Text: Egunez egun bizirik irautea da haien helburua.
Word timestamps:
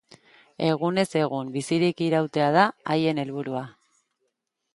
Egunez 0.67 1.05
egun 1.19 1.51
bizirik 1.57 2.01
irautea 2.07 2.49
da 2.59 2.65
haien 2.95 3.23
helburua. 3.27 3.63